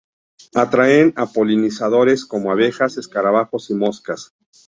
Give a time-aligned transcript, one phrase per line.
[0.55, 4.33] Atraen a polinizadores, como abejas, escarabajos y moscas.